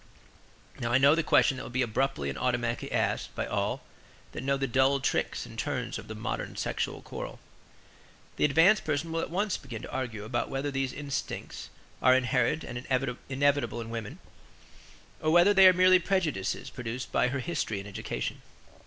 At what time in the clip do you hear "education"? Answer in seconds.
17.87-18.41